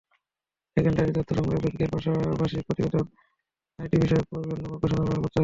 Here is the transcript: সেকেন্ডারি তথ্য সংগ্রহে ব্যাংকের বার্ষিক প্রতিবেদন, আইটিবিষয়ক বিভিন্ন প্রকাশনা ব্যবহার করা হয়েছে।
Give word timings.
সেকেন্ডারি 0.77 1.11
তথ্য 1.17 1.31
সংগ্রহে 1.37 1.61
ব্যাংকের 1.63 1.89
বার্ষিক 2.39 2.63
প্রতিবেদন, 2.67 3.05
আইটিবিষয়ক 3.79 4.25
বিভিন্ন 4.41 4.63
প্রকাশনা 4.71 4.99
ব্যবহার 4.99 5.13
করা 5.13 5.23
হয়েছে। 5.23 5.39